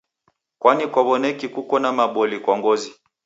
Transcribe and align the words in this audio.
Kwani 0.61 0.85
kwawo'neki 0.91 1.47
kuko 1.55 1.73
na 1.83 1.89
maboli 1.97 2.37
kwa 2.43 2.53
ngozi 2.57 2.91